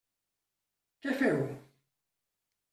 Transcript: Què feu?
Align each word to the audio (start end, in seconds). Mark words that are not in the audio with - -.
Què 1.05 1.15
feu? 1.21 1.45